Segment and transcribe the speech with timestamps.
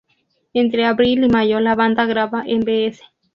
[0.55, 3.01] Entre abril y mayo la banda graba en Bs.